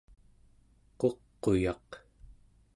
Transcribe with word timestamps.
quq'uyaq 0.99 1.89